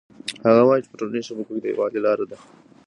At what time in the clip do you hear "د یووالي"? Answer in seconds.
1.63-1.99